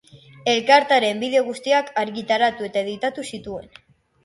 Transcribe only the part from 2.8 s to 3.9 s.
editatu zituen.